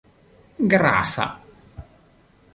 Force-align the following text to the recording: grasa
grasa 0.73 1.27